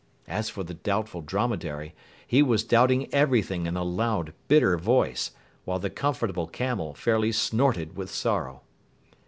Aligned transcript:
As 0.27 0.49
for 0.49 0.63
the 0.63 0.73
Doubtful 0.73 1.21
Dromedary, 1.21 1.93
he 2.25 2.41
was 2.41 2.63
doubting 2.63 3.07
everything 3.13 3.67
in 3.67 3.77
a 3.77 3.83
loud, 3.83 4.33
bitter 4.47 4.75
voice, 4.75 5.29
while 5.63 5.77
the 5.77 5.91
Comfortable 5.91 6.47
Camel 6.47 6.95
fairly 6.95 7.31
snorted 7.31 7.95
with 7.95 8.09
sorrow. 8.09 8.63